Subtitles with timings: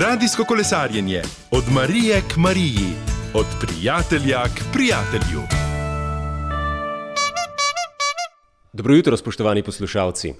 [0.00, 2.88] Radijsko kolesarjenje od Marije k Mariji,
[3.34, 5.42] od prijatelja k prijatelju.
[8.72, 10.32] Dobro jutro, spoštovani poslušalci.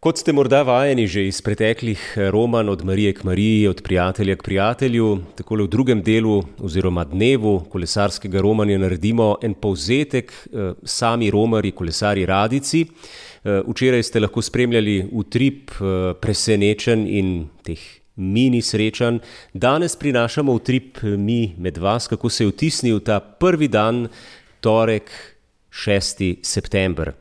[0.00, 4.42] Kot ste morda vajeni že iz preteklih roman od Marije k Mariji, od prijatelja k
[4.42, 11.70] prijatelju, tako v drugem delu oziroma dnevu kolesarskega romanja naredimo en povzetek eh, sami romari,
[11.70, 12.86] kolesari radici.
[13.44, 19.18] Eh, včeraj ste lahko spremljali utrip eh, presenečen in teh mini srečanj.
[19.52, 24.08] Danes prinašamo utrip mi med vas, kako se je vtisnil ta prvi dan,
[24.60, 25.10] torek,
[25.70, 26.36] 6.
[26.42, 27.12] september.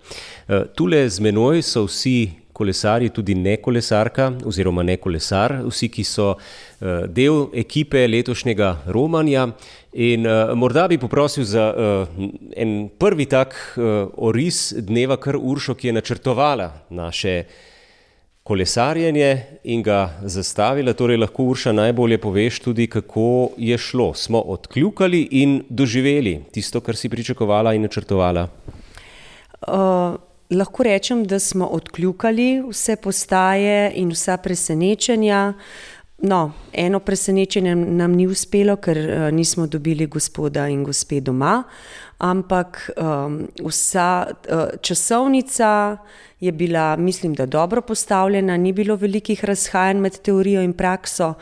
[0.48, 6.04] Eh, tule z menoj so vsi kolesari, tudi ne kolesarka oziroma ne kolesar, vsi, ki
[6.04, 9.48] so eh, del ekipe letošnjega romanja.
[9.94, 15.74] In uh, morda bi poprosil za uh, en prvi tak uh, oris dneva, kar Uršo,
[15.74, 17.56] ki je načrtovala naše uh,
[18.50, 20.94] kolesarjenje in ga zastavila.
[20.98, 24.14] Torej, lahko Urša najbolje poveš tudi, kako je šlo.
[24.14, 28.48] Smo odkljukali in doživeli tisto, kar si pričakovala in načrtovala.
[29.62, 30.18] Uh,
[30.50, 35.54] lahko rečem, da smo odkljukali vse postaje in vsa presenečenja.
[36.22, 41.64] No, eno presenečenje nam ni uspelo, ker uh, nismo dobili gospoda in gospe doma,
[42.18, 45.98] ampak um, vsa uh, časovnica
[46.40, 51.34] je bila, mislim, da dobro postavljena, ni bilo velikih razhajanj med teorijo in prakso.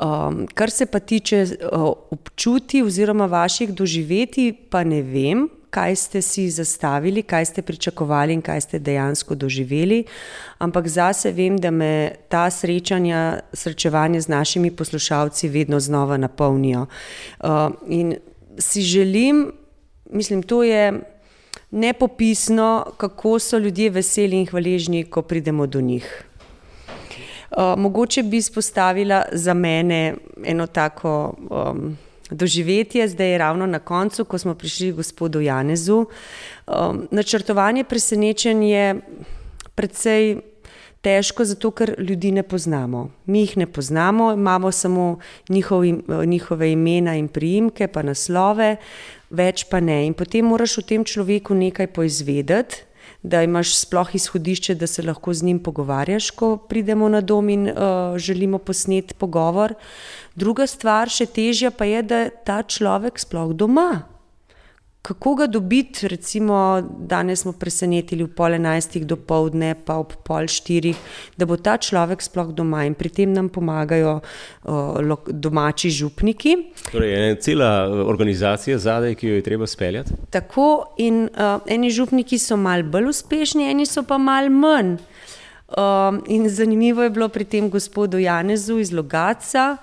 [0.00, 6.22] Um, kar se pa tiče uh, občuti oziroma vaših doživeti, pa ne vem, kaj ste
[6.22, 10.04] si zastavili, kaj ste pričakovali in kaj ste dejansko doživeli.
[10.58, 16.86] Ampak zase vem, da me ta srečanja, srečevanje z našimi poslušalci vedno znova napolnijo.
[17.40, 17.48] Uh,
[17.88, 18.16] in
[18.58, 19.52] si želim,
[20.10, 20.92] mislim, to je
[21.70, 26.24] nepopisno, kako so ljudje veseli in hvaležni, ko pridemo do njih.
[27.50, 31.96] Uh, mogoče bi izpostavila za mene eno tako um,
[32.30, 36.04] doživetje, zdaj je ravno na koncu, ko smo prišli gospodu Janezu.
[36.66, 39.00] Um, načrtovanje presenečenja je
[39.74, 40.40] predvsej
[41.00, 43.10] težko, zato ker ljudi ne poznamo.
[43.26, 45.18] Mi jih ne poznamo, imamo samo
[45.48, 45.84] njihov,
[46.26, 48.76] njihove imena in priimke, pa naslove,
[49.30, 50.06] več pa ne.
[50.06, 52.87] In potem moraš o tem človeku nekaj poizvedeti.
[53.22, 57.68] Da imaš sploh izhodišče, da se lahko z njim pogovarjaš, ko pridemo na dom in
[57.68, 59.74] uh, želimo posneti pogovor.
[60.34, 64.17] Druga stvar, še težja pa je, da ta človek sploh doma
[65.08, 70.44] kako ga dobiti, recimo danes smo presenetili v pol enajstih do povdne, pa ob pol
[70.52, 70.98] štirih,
[71.40, 76.56] da bo ta človek sploh doma in pri tem nam pomagajo uh, domači župniki.
[76.92, 77.70] Torej, je cela
[78.04, 80.18] organizacija zadaj, ki jo je treba speljati?
[80.30, 80.68] Tako
[81.00, 84.98] in uh, eni župniki so mal bolj uspešni, eni so pa mal manj.
[85.68, 89.76] Um, in zanimivo je bilo pri tem gospodu Janezu iz Logaca.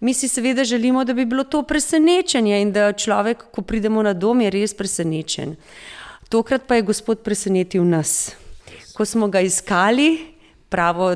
[0.00, 4.12] Mi si seveda želimo, da bi bilo to presenečenje in da človek, ko pridemo na
[4.12, 5.56] dom, je res presenečen.
[6.28, 8.36] Tokrat pa je gospod presenetil nas.
[8.94, 10.31] Ko smo ga iskali,
[10.72, 11.12] pravo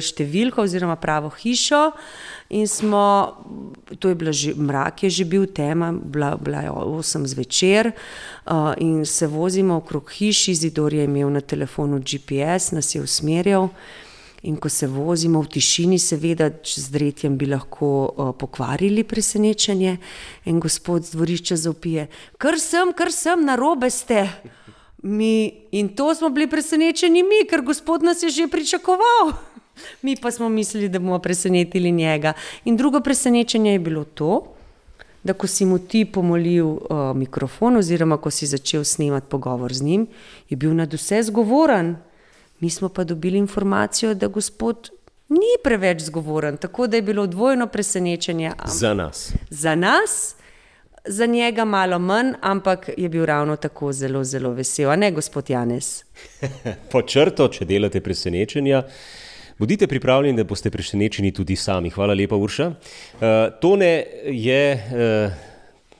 [0.00, 1.90] številko oziroma pravo hišo.
[2.48, 3.34] In smo,
[3.98, 8.72] to je bila že mrak, je že bil tema, bila, bila je 8 zvečer uh,
[8.78, 13.68] in se vozimo okrog hiši, zidor je imel na telefonu GPS, nas je usmerjal.
[14.46, 19.96] In ko se vozimo v tišini, seveda, z dretjem bi lahko uh, pokvarili presenečenje,
[20.46, 22.06] in gospod z dvorišča zaupije:
[22.38, 24.28] Kar sem, kar sem, na robe ste.
[25.06, 29.32] Mi, in to smo bili presenečeni mi, ker gospod nas je že pričakoval.
[30.02, 32.32] Mi pa smo mislili, da bomo presenetili njega.
[32.64, 34.56] In drugo presenečenje je bilo to,
[35.22, 36.80] da ko si mu ti pomolil uh,
[37.14, 40.06] mikrofon, oziroma ko si začel snemati pogovor z njim,
[40.48, 41.96] je bil nad vse zgovoren.
[42.60, 44.90] Mi smo pa dobili informacijo, da gospod
[45.28, 48.52] ni preveč zgovoren, tako da je bilo dvojno presenečenje.
[48.66, 49.32] Za nas.
[49.50, 50.34] Za nas
[51.08, 54.98] za njega malo manj, ampak je bil ravno tako zelo, zelo vesel.
[54.98, 56.04] Ne, gospod Janes?
[56.92, 58.82] po črto, če delate presenečenja.
[59.58, 61.90] Bodite pripravljeni, da boste presenečeni tudi sami.
[61.90, 62.66] Hvala lepa, Urša.
[62.66, 63.28] Uh,
[63.60, 65.32] tone je uh,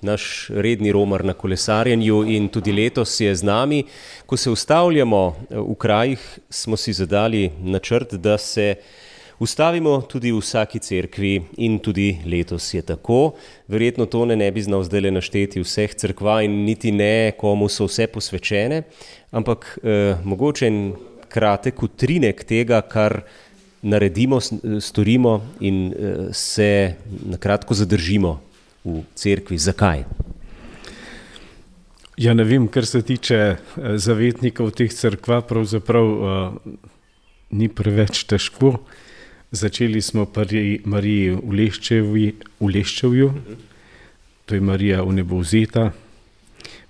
[0.00, 3.84] naš redni romar na kolesarjenju in tudi letos je z nami.
[4.26, 8.74] Ko se ustavljamo eh, v krajih, smo si zadali načrt, da se
[9.38, 13.34] ustavimo tudi v vsaki cerkvi in tudi letos je tako.
[13.68, 17.68] Verjetno to ne, ne bi znal zdaj le našteti vseh cerkva in niti ne, komu
[17.68, 18.82] so vse posvečene,
[19.30, 20.80] ampak eh, mogoče en
[21.28, 23.20] kratek utrinek tega, kar
[23.82, 24.40] naredimo,
[24.80, 26.94] storimo in eh, se
[27.26, 28.40] na kratko zadržimo
[28.84, 29.58] v cerkvi.
[29.58, 30.04] Zakaj?
[32.16, 33.58] Ja, ne vem, kar se tiče eh,
[34.00, 36.78] zavetnikov teh crkva, pravzaprav uh,
[37.52, 38.78] ni preveč težko.
[39.50, 42.26] Začeli smo pri Mariji v, Leščevi,
[42.58, 43.28] v Leščevju,
[44.46, 45.92] to je Marija v nebovzeta,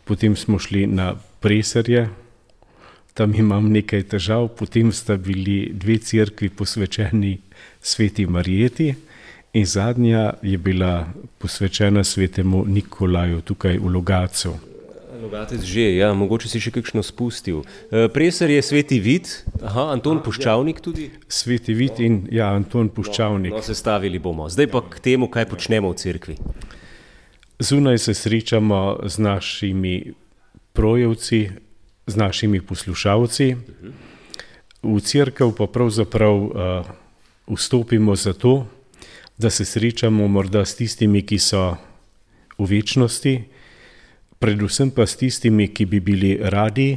[0.09, 2.09] potem smo šli na Preserje,
[3.13, 7.37] tam imam nekaj težav, potem sta bili dve crkvi posvečeni
[7.81, 8.95] sveti Marijeti
[9.53, 14.57] in zadnja je bila posvečena svetemu Nikolaju tukaj v Logacu.
[15.23, 17.63] Logatec že, ja, mogoče si še kakšno spustil.
[17.89, 19.31] E, Preser je sveti vid,
[19.65, 21.09] aha, Anton Puščavnik tudi.
[21.29, 23.55] Sveti vid in ja, Anton Puščavnik.
[23.55, 24.51] No, sestavili bomo.
[24.53, 26.37] Zdaj pa k temu, kaj počnemo v cerkvi.
[27.59, 29.95] Zunaj se srečamo z našimi
[30.77, 31.49] projevci,
[32.07, 33.57] z našimi poslušalci.
[34.85, 36.53] V crkvu pa pravzaprav uh,
[37.49, 38.67] vstopimo zato,
[39.39, 41.77] da se srečamo morda s tistimi, ki so
[42.61, 43.56] v večnosti,
[44.39, 46.97] predvsem pa s tistimi, ki bi bili radi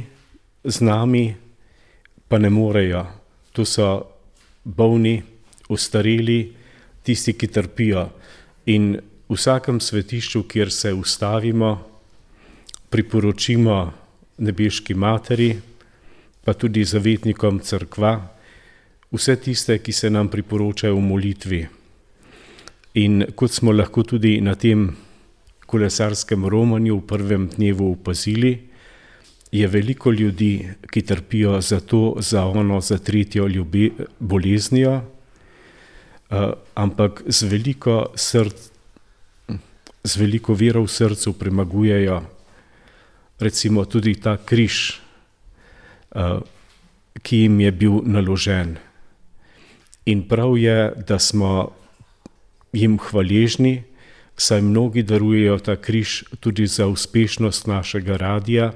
[0.64, 1.34] z nami,
[2.28, 3.04] pa ne morejo.
[3.52, 3.86] To so
[4.64, 5.18] bolni,
[5.68, 6.52] ostareli,
[7.02, 8.08] tisti, ki trpijo.
[8.66, 8.94] In
[9.28, 11.72] v vsakem svetišču, kjer se ustavimo,
[12.90, 13.92] priporočimo
[14.38, 15.54] nebeški materi,
[16.44, 18.14] pa tudi zavetnikom crkva,
[19.12, 21.60] vse tiste, ki se nam priporočajo v molitvi.
[23.02, 24.88] In kot smo lahko tudi na tem
[25.70, 28.58] kolesarskem romanju v prvem dnevu opazili,
[29.52, 35.00] je veliko ljudi, ki trpijo za to, za ono, za tretjo ljubi, boleznijo,
[36.30, 38.68] uh, ampak z veliko, src,
[40.04, 42.20] z veliko vero v srcu premagujejo
[43.40, 45.00] recimo tudi ta križ,
[46.14, 46.44] uh,
[47.24, 48.76] ki jim je bil naložen.
[50.06, 51.72] In prav je, da smo
[52.72, 53.82] jim hvaležni,
[54.40, 58.72] saj mnogi darujejo ta križ tudi za uspešnost našega radia,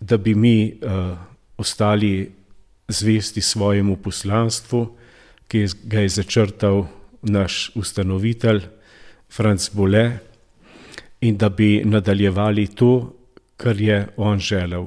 [0.00, 1.18] da bi mi uh,
[1.56, 2.32] ostali
[2.88, 4.86] zvesti svojemu poslanstvu,
[5.48, 6.86] ki ga je začrtal
[7.22, 8.62] naš ustanovitelj
[9.28, 10.18] Franz Bole,
[11.20, 13.12] in da bi nadaljevali to,
[13.56, 14.86] kar je on želel.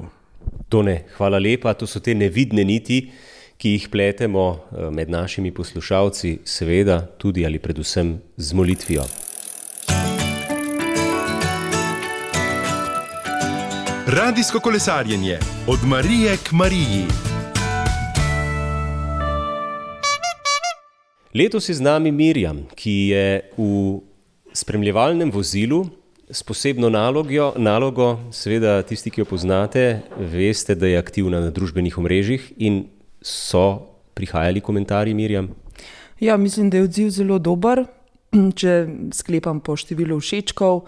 [0.68, 1.74] Tone, hvala lepa.
[1.74, 3.10] To so te nevidne niti,
[3.56, 9.04] ki jih pletemo eh, med našimi poslušalci, seveda tudi ali predvsem z molitvijo.
[14.16, 15.38] Radijsko kolesarjenje
[15.68, 17.04] od Marije k Mariji.
[21.34, 24.00] Letos je z nami Mirjam, ki je v
[24.52, 25.86] spremljevalnem vozilu
[26.30, 31.98] s posebno nalogjo, nalogo, seveda tisti, ki jo poznate, veste, da je aktivna na družbenih
[31.98, 32.84] omrežjih in
[33.22, 33.80] so
[34.14, 35.48] prihajali komentarji, Mirjam.
[36.20, 37.86] Ja, mislim, da je odziv zelo dober,
[38.60, 38.86] če
[39.16, 40.84] sklepam po številu všečkov.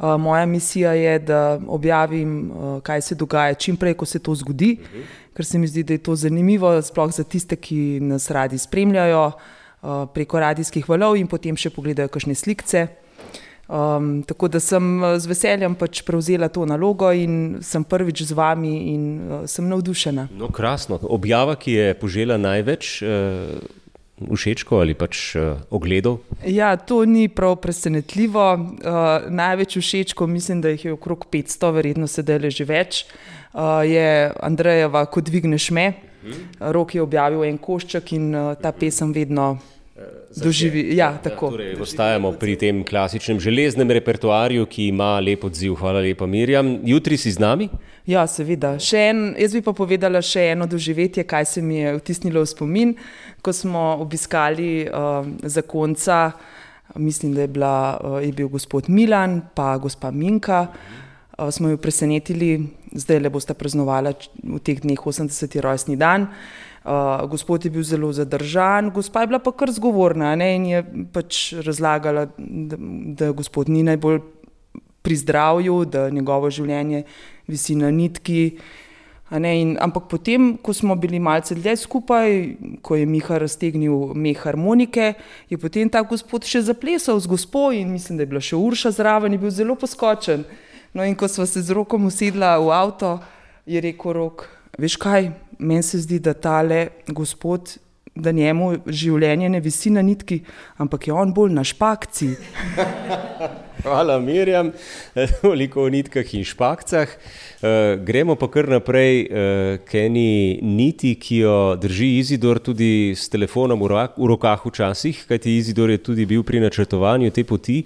[0.00, 2.52] Moja misija je, da objavim,
[2.82, 4.78] kaj se dogaja, čim prej, ko se to zgodi,
[5.36, 9.26] ker se mi zdi, da je to zanimivo, sploh za tiste, ki nas radi spremljajo
[10.14, 12.88] preko radijskih valov in potem še pogledajo kakšne slike.
[13.70, 18.34] Um, tako da sem eh, z veseljem pač prevzela to nalogo in sem prvič z
[18.34, 20.26] vami in uh, sem navdušena.
[20.34, 20.98] No, krasno.
[21.06, 23.62] Objava, ki je požela največ uh,
[24.28, 26.20] všečkov ali pač uh, ogledov?
[26.44, 28.46] Ja, to ni prav presenetljivo.
[28.54, 33.04] Uh, največ všečkov, mislim, da jih je okrog 500, verjetno se dele že več,
[33.52, 35.92] uh, je Andrejeva, ko dvigneš me.
[36.20, 36.48] Hmm.
[36.60, 39.56] Rok je objavil en košček in uh, ta pesem vedno
[40.36, 40.96] doživi.
[40.96, 41.46] Ja, tako.
[41.46, 45.74] Ja, torej, ostajamo pri tem klasičnem železnem repertoarju, ki ima lep odziv.
[45.80, 46.78] Hvala lepa, Mirjam.
[46.84, 47.68] Jutri si z nami?
[48.06, 48.76] Ja, seveda.
[48.92, 52.94] En, jaz bi pa povedala še eno doživetje, kaj se mi je vtisnilo v spomin,
[53.42, 56.30] ko smo obiskali uh, zakonca.
[56.98, 60.66] Mislim, da je, bila, uh, je bil gospod Milan, pa gospa Minka.
[61.38, 62.58] Uh, smo jo presenetili,
[62.92, 65.60] zdaj le boste praznovali v teh dneh 80.
[65.62, 66.26] rojstni dan.
[66.26, 70.66] Uh, Uh, gospod je bil zelo zadržan, gospa je bila pa kar zgovorna ne, in
[70.66, 72.76] je pač razlagala, da,
[73.20, 74.22] da gospod ni najbolj
[75.02, 77.02] pri zdravju, da njegovo življenje
[77.48, 78.54] visi na nitki.
[79.30, 82.32] Ne, in, ampak potem, ko smo bili malce dlje skupaj,
[82.82, 85.12] ko je Miha raztegnil meh harmonike,
[85.52, 88.90] je potem ta gospod še zaplesal z gospod in mislim, da je bila še Urša
[88.96, 90.42] zraven in bil zelo poskočen.
[90.96, 93.20] No, in ko smo se z rokom usedla v avto,
[93.70, 94.48] je rekel rok.
[94.80, 95.26] Veš kaj,
[95.58, 97.74] meni se zdi, da tale gospod,
[98.16, 100.38] da njemu življenje ne visi na nitki,
[100.80, 102.28] ampak je on bolj na špakci.
[103.84, 104.70] Hvala, Mirjam,
[105.42, 107.12] toliko o nitkah in špakcah.
[107.12, 113.28] Uh, gremo pa kar naprej uh, k eni niti, ki jo drži Izidor tudi s
[113.28, 117.82] telefonom v, rak, v rokah včasih, kajti Izidor je tudi bil pri načrtovanju te poti.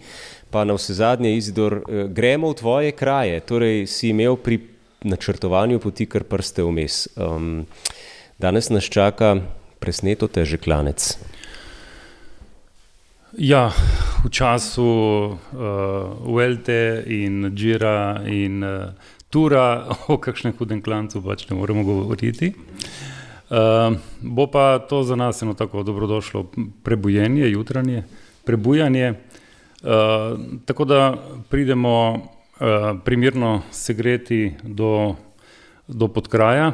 [0.54, 3.42] Pa na vse zadnje, Izidor, uh, gremo v tvoje kraje.
[3.42, 4.73] Torej, si imel pri
[5.04, 7.06] načrtovanju poti kar prste vmes.
[7.16, 7.66] Um,
[8.38, 9.36] danes nas čaka
[9.78, 11.14] presneto težek klanec.
[13.34, 13.72] Ja,
[14.22, 15.36] v času uh,
[16.22, 18.94] Uelte in Džira in uh,
[19.30, 22.54] Tura o kakšnem hudem klancu pač ne moremo govoriti.
[23.50, 26.46] Uh, bo pa to za nas eno tako dobrodošlo
[26.82, 28.04] prebujenje, jutranje
[28.44, 31.00] prebujanje, uh, tako da
[31.50, 32.22] pridemo
[32.60, 35.16] uh, primirno segreti do,
[35.88, 36.72] do podkraja,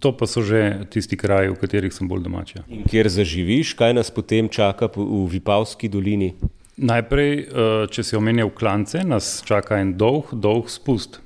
[0.00, 2.56] To pa so že tisti kraji, v katerih sem bolj domač.
[2.72, 6.32] In kjer zaživiš, kaj nas potem čaka v Vipavski dolini?
[6.78, 7.46] Najprej, eh,
[7.90, 11.20] če si omenjal klance, nas čaka en dolg, dolg spust,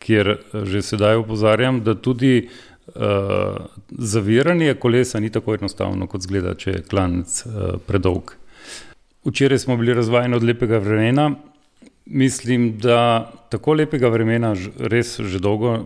[0.00, 6.54] kjer eh, že sedaj upozarjam, da tudi uh, zaviranje kolesa ni tako enostavno, kot zgleda,
[6.54, 8.34] če je klanec uh, predolg.
[9.26, 11.28] Včeraj smo bili razvajeni od lepega vremena,
[12.12, 15.84] Mislim, da tako lepega vremena res že dolgo uh,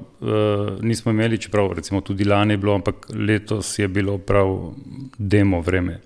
[0.81, 4.73] nismo imeli, čeprav recimo tudi lani je bilo, ampak letos je bilo prav
[5.19, 6.01] demo vreme.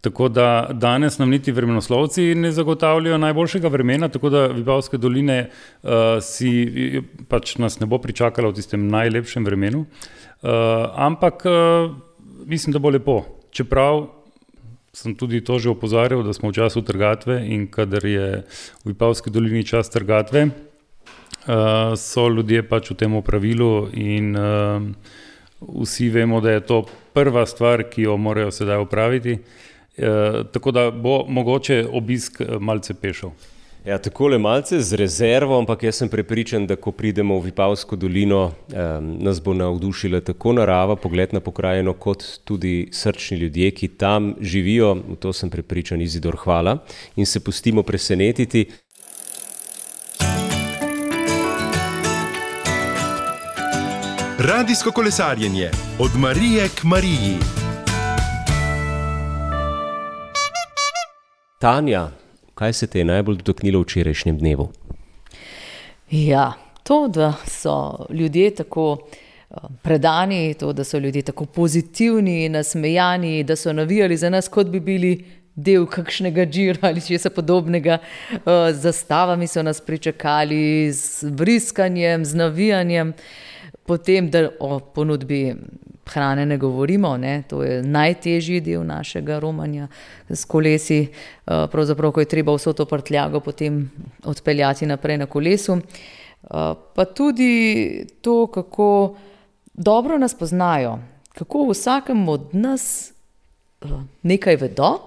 [0.00, 5.50] Tako da danes nam niti vremenoslovci ne zagotavljajo najboljšega vremena, tako da Vipavske doline
[5.82, 5.90] uh,
[6.22, 10.48] si pač nas ne bo pričakala v tistem najlepšem vremenu, uh,
[10.96, 11.92] ampak uh,
[12.46, 13.20] mislim, da bo lepo.
[13.50, 14.06] Čeprav
[14.92, 18.42] sem tudi to že opozarjal, da smo v času trgatve in kadar je
[18.84, 24.82] v Vipavski dolini čas trgatve, uh, so ljudje pač v tem pravilu in uh,
[25.60, 29.38] vsi vemo, da je to prva stvar, ki jo morajo sedaj upraviti.
[30.00, 33.30] Uh, tako da bo mogoče obisk malce pešal.
[33.84, 37.96] Ja, tako le malce z rezervo, ampak jaz sem prepričan, da ko pridemo v Vipavsko
[37.96, 43.88] dolino, eh, nas bo navdušila tako narava, pogled na pokrajino, kot tudi srčni ljudje, ki
[43.88, 44.94] tam živijo.
[44.94, 46.78] V to sem prepričan, Izidor, hvala
[47.16, 48.66] in se pustimo presenetiti.
[54.38, 57.36] Radijsko kolesarjenje od Marije k Mariji.
[61.58, 62.19] Tanja,
[62.60, 64.66] Kaj se te je najbolj dotaknilo v včerajšnjem dnevu?
[66.10, 66.52] Ja,
[66.82, 73.56] to, da so ljudje tako eh, predani, to, da so ljudje tako pozitivni, nasmejani, da
[73.56, 75.24] so navijali za nas, kot bi bili
[75.54, 77.98] del kakšnega džira ali česa podobnega.
[78.32, 78.38] Eh,
[78.72, 83.12] z zastavami so nas pričakali, z briskanjem, z navijanjem,
[83.86, 85.54] potem, da o ponudbi
[86.12, 87.42] hrane ne govorimo, ne?
[87.48, 89.88] to je najtežji del našega romanja
[90.28, 93.90] s kolesi, eh, pravzaprav, ko je treba vso to prtljago potem
[94.24, 95.78] odpeljati naprej na kolesu.
[95.78, 99.16] Eh, pa tudi to, kako
[99.72, 100.98] dobro nas poznajo,
[101.34, 103.12] kako vsakem od nas
[103.82, 103.86] eh,
[104.22, 104.98] nekaj vedo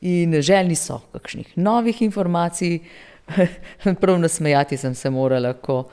[0.00, 2.78] in željni so kakšnih novih informacij.
[4.00, 5.84] Prav nasmejati sem se morala, ko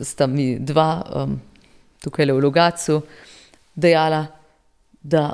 [0.00, 1.40] sta mi dva um,
[2.02, 3.00] tukaj v Logacu
[3.78, 4.26] dejala,
[5.02, 5.32] da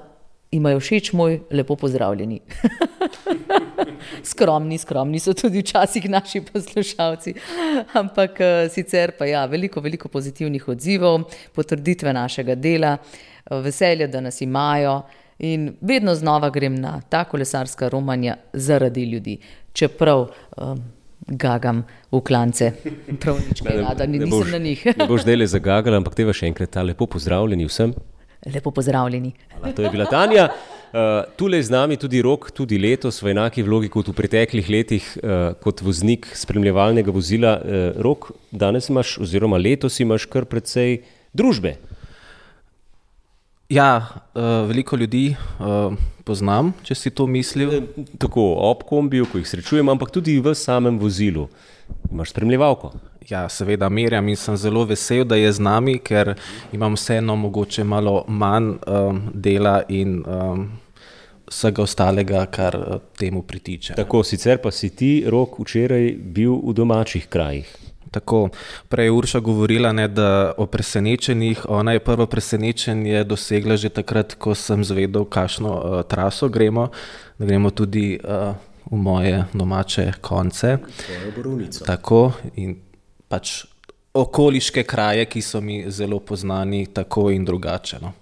[0.54, 2.40] imajo všeč moj lepo pozdravljeni.
[4.30, 7.34] skromni, skromni so tudi včasih naši poslušalci,
[7.92, 11.24] ampak eh, sicer pa ja, veliko, veliko pozitivnih odzivov,
[11.54, 15.02] potrditve našega dela, eh, veselje, da nas imajo.
[15.38, 19.38] In vedno znova grem na ta kolesarska romanja zaradi ljudi,
[19.72, 20.82] čeprav um,
[21.26, 21.82] gagam
[22.12, 22.70] v klance,
[23.20, 24.86] prav nič ne rada, nisem boš, na njih.
[24.96, 27.96] ne boš dele zagagal, ampak te vas še enkrat ta lepo pozdravljeni vsem.
[28.46, 29.32] Lepo pozdravljeni.
[29.58, 30.48] Hvala, to je bila Tanja.
[30.92, 34.68] Uh, tule je z nami tudi rok, tudi letos v enaki vlogi kot v preteklih
[34.68, 37.56] letih, uh, kot voznik spremljevalnega vozila.
[37.58, 41.00] Uh, rok, danes imaš, oziroma letos imaš kar precej
[41.32, 41.76] družbe.
[43.68, 45.94] Ja, uh, veliko ljudi uh,
[46.25, 47.73] poznam, če si to mislil.
[48.21, 51.49] Tako ob kombiju, ko jih srečujem, ampak tudi v samem vozilu.
[52.12, 52.92] Imaš spremljevalko.
[53.28, 56.35] Ja, seveda merjam in sem zelo vesel, da je z nami, ker
[56.76, 60.66] imam vseeno mogoče malo manj um, dela in um,
[61.49, 62.76] vsega ostalega, kar
[63.16, 63.97] temu pritiče.
[63.97, 67.73] Tako, sicer pa si ti, rok, včeraj bil v domačih krajih.
[68.14, 68.49] Tako,
[68.88, 71.66] prej je Urša govorila, ne, da o presenečenjih.
[71.68, 76.88] Ona je prvo presenečenje dosegla že takrat, ko sem zvedel, kakšno uh, traso gremo.
[77.38, 78.54] Da gremo tudi uh,
[78.90, 80.78] v moje domače konce.
[81.87, 82.76] Tako in
[83.28, 83.64] pač
[84.14, 87.99] okoliške kraje, ki so mi zelo poznani, tako in drugače.
[88.02, 88.12] No.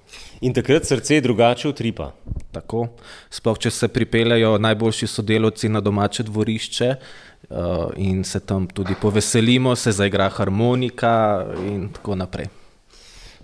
[0.41, 2.15] In takrat srce drugače utripa.
[2.53, 2.87] Tako,
[3.31, 7.05] sploh če se pripeljajo najboljši sodelavci na domače dvorišče uh,
[7.97, 12.47] in se tam tudi poveselimo, se zaigra harmonika in tako naprej.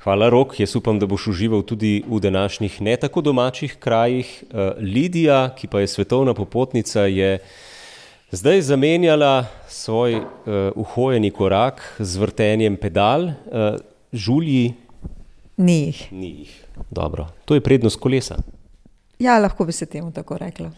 [0.08, 0.60] Hvala, Rok.
[0.60, 4.44] Jaz upam, da boš užival tudi v današnjih ne tako domačih krajih.
[4.48, 7.38] Uh, Lidija, ki pa je svetovna popotnica, je
[8.30, 10.24] zdaj zamenjala svoj uh,
[10.74, 13.76] uhojeni korak z vrtenjem pedal, uh,
[14.12, 14.74] žulji.
[15.56, 16.12] Ni jih.
[16.12, 16.54] Ni jih.
[16.90, 18.38] Dobro, to je prednost kolesa.
[19.18, 20.70] Ja, lahko bi se temu tako rekla.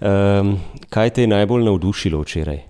[0.00, 0.56] Um,
[0.88, 2.62] kaj te je najbolj navdušilo včeraj?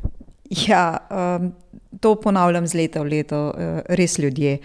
[0.51, 0.99] Ja,
[1.39, 1.53] um,
[2.01, 4.59] to ponavljam z leta v leto, uh, res ljudje.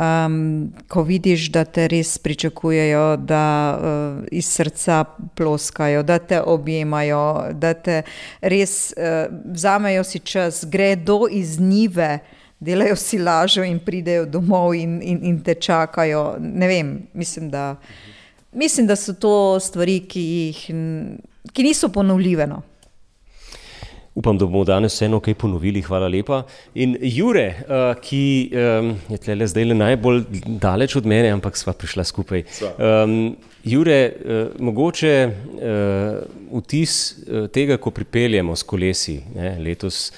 [0.00, 7.52] Um, ko vidiš, da te res pričakujejo, da uh, iz srca ploskajo, da te objemajo,
[7.52, 8.02] da te
[8.40, 12.18] res uh, vzamejo si čas, gredo iz nive.
[12.64, 16.36] Delajo si lažo in pridejo domov in, in, in te čakajo.
[16.40, 17.74] Ne vem, mislim, da,
[18.54, 20.62] mislim, da so to stvari, ki, jih,
[21.52, 22.46] ki niso ponovljive.
[22.46, 22.62] No.
[24.14, 25.82] Upam, da bomo danes vseeno kaj ponovili.
[25.82, 26.44] Hvala lepa.
[26.74, 30.22] In Jure, uh, ki um, je tle zdaj le najbolj
[30.62, 32.44] daleč od mene, ampak sva prišla skupaj.
[32.78, 33.34] Um,
[33.66, 36.94] Jure, uh, mogoče uh, vtis
[37.26, 40.12] uh, tega, ko pripeljemo s kolesi ne, letos.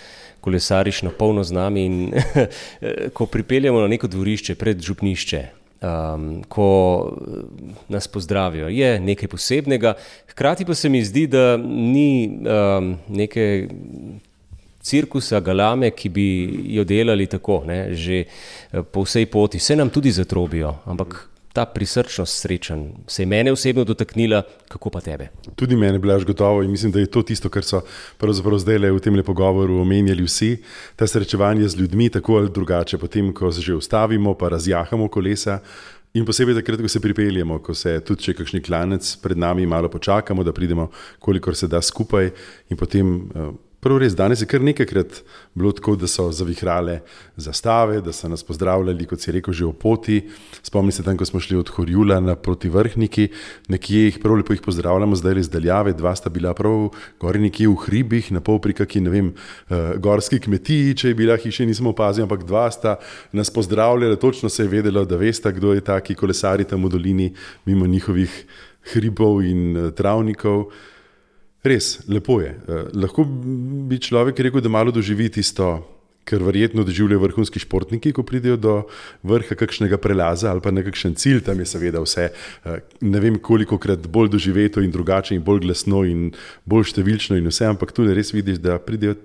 [0.47, 2.13] Kolesariš na polno z nami, in
[3.17, 5.41] ko pripeljemo na neko dvorišče, pred župnišče,
[5.83, 6.69] um, ko
[7.89, 9.95] nas pozdravijo, je nekaj posebnega.
[10.31, 13.69] Hkrati pa se mi zdi, da ni um, neke
[14.87, 16.29] cirkusa, galame, ki bi
[16.77, 18.25] jo delali tako, ne, že
[18.93, 21.19] po vsej poti, vse nam tudi zatrobijo, ampak
[21.57, 25.31] ta prisrčnost srečen se je mene osebno dotaknila, kako pa tebe?
[25.57, 27.81] Tudi mene, blaž gotovo in mislim, da je to tisto, kar so
[28.21, 30.51] pravzaprav zdaj le v tem pogovoru omenjali vsi,
[30.97, 35.61] ta srečevanje z ljudmi, tako ali drugače, potem, ko se že ustavimo, pa razjahamo kolesa.
[36.17, 39.89] In posebej takrat, ko se pripeljemo, ko se tudi če kakšni klanec pred nami malo
[39.93, 42.31] počakamo, da pridemo, kolikor se da skupaj,
[42.69, 43.29] in potem
[43.79, 45.19] uh, Prvo res, danes je kar nekajkrat
[45.55, 46.97] bilo tako, da so zavihrale
[47.39, 50.23] zastave, da so nas pozdravljali, kot si rekel, že o poti.
[50.65, 53.29] Spomnim se tam, ko smo šli od Horjula na proti vrhniki,
[53.69, 56.89] nekje jih prav lepo jih pozdravljamo, zdaj res daljave, dva sta bila prav
[57.21, 61.21] gori nekje v hribih, na pol pri kaki, ne vem, uh, gorski kmetiji, če je
[61.23, 62.97] bila hiša, nismo opazili, ampak dva sta
[63.31, 67.31] nas pozdravljala, točno se je vedelo, da veste, kdo je taki kolesari tam v dolini,
[67.69, 68.35] mimo njihovih
[68.97, 70.73] hribov in uh, travnikov.
[71.67, 72.55] Res, lepo je.
[72.55, 75.81] Uh, lahko bi človek rekel, da malo doživi tisto,
[76.27, 78.75] kar verjetno doživljajo vrhunski športniki, ko pridejo do
[79.27, 81.45] vrha kakšnega prelaza ali pa na kakšen cilj.
[81.47, 85.65] Tam je seveda vse, uh, ne vem koliko krat bolj doživeto in drugače in bolj
[85.67, 86.29] glasno in
[86.67, 89.19] bolj številčno in vse, ampak tu res vidiš, da pridejo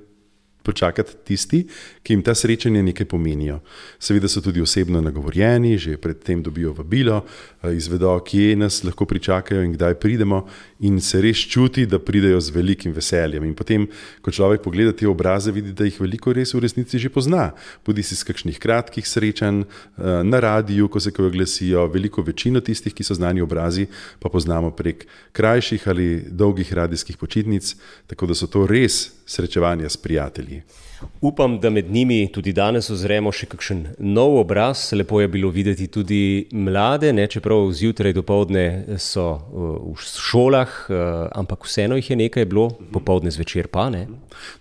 [0.64, 1.64] počakati tisti,
[2.04, 3.60] ki jim ta srečanja nekaj pomenijo.
[4.00, 7.26] Seveda so tudi osebno nagovorjeni, že predtem dobijo vabilo,
[7.76, 10.46] izvedo, kje nas lahko pričakajo in kdaj pridemo,
[10.80, 13.44] in se res čuti, da pridejo z velikim veseljem.
[13.46, 13.88] In potem,
[14.22, 17.52] ko človek pogleda te obraze, vidi, da jih veliko res v resnici že pozna.
[17.86, 19.64] Bodi si iz kakšnih kratkih srečanj
[19.98, 23.88] na radiju, ko se kaj oglasijo, veliko večino tistih, ki so znani obrazi,
[24.20, 27.76] pa poznamo prek krajših ali dolgih radijskih počitnic,
[28.08, 30.62] tako da so to res srečevanja s prijatelji.
[31.22, 34.88] Upam, da med njimi tudi danes ozremo še kakšen nov obraz.
[34.98, 40.72] Lepo je bilo videti tudi mlade, ne, čeprav zjutraj do povdne so uh, v šolah,
[40.90, 40.98] uh,
[41.38, 44.08] ampak vseeno jih je nekaj bilo, popovdne zvečer pa ne.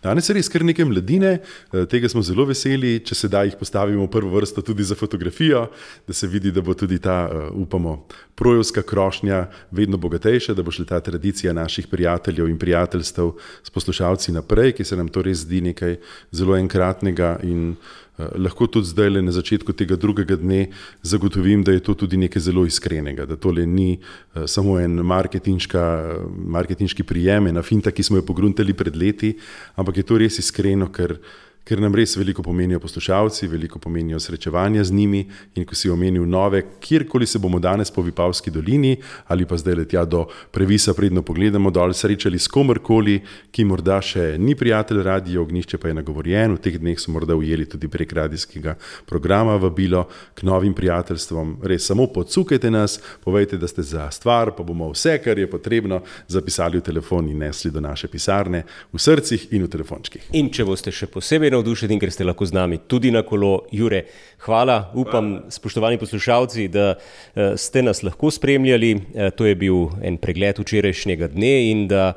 [0.05, 3.57] Danes je res kar nekaj mladine, uh, tega smo zelo veseli, če se da jih
[3.57, 5.67] postavimo v prvo vrsto tudi za fotografijo,
[6.05, 7.25] da se vidi, da bo tudi ta,
[7.57, 8.03] upamo,
[8.41, 14.33] projevska krošnja vedno bogatejša, da bo šla ta tradicija naših prijateljev in prijateljstev s poslušalci
[14.33, 15.99] naprej, ki se nam to res zdi nekaj
[16.33, 20.71] zelo enkratnega in uh, lahko tudi zdaj, na začetku tega drugega dne,
[21.03, 27.03] zagotovim, da je to tudi nekaj zelo iskrenega, da tole ni uh, samo en marketinški
[27.07, 29.37] prijem, ena finta, ki smo jo pogruntali pred leti,
[29.77, 31.19] ampak je to res iskreno, ker
[31.65, 35.25] ker nam res veliko pomenijo poslušalci, veliko pomenijo srečevanja z njimi.
[35.55, 38.97] In ko si omenil nove, kjerkoli se bomo danes po Vipavski dolini
[39.27, 43.21] ali pa zdaj letja do Previsa, predno pogledamo dol, srečali s komorkoli,
[43.51, 47.37] ki morda še ni prijatelj radio, ognišče pa je nagovorjen, v teh dneh so morda
[47.39, 48.75] ujeli tudi prek radijskega
[49.07, 51.59] programa vabilo k novim prijateljstvom.
[51.63, 56.03] Res samo podsukajte nas, povejte, da ste za stvar, pa bomo vse, kar je potrebno,
[56.29, 60.31] zapisali v telefon in nesli do naše pisarne, v srcih in v telefončkih.
[60.39, 63.67] In če boste še posebej navdušeni, ker ste lahko z nami tudi na kolo.
[63.73, 64.05] Jure,
[64.47, 64.91] hvala.
[64.95, 68.93] Upam, spoštovani poslušalci, da eh, ste nas lahko spremljali.
[68.97, 72.13] Eh, to je bil en pregled včerajšnjega dne in da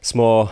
[0.00, 0.48] smo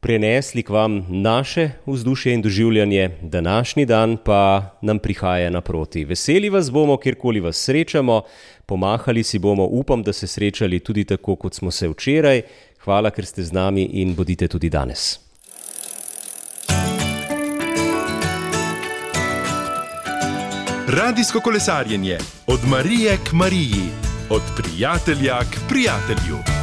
[0.00, 3.10] prenesli k vam naše vzdušje in doživljanje.
[3.22, 6.04] Današnji dan pa nam prihaja naproti.
[6.04, 8.22] Veseli vas bomo, kjerkoli vas srečamo.
[8.66, 12.42] Pomahali si bomo, upam, da se srečali tudi tako, kot smo se včeraj.
[12.84, 15.29] Hvala, ker ste z nami in bodite tudi danes.
[20.88, 23.90] Radijsko kolesarjenje od Marije k Mariji,
[24.30, 26.59] od prijatelja k prijatelju.